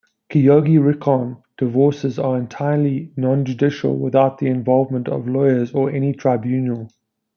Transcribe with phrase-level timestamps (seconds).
[0.31, 6.89] "Kyogi rikon" divorces are entirely non-judicial without the involvement of lawyers or any tribunal.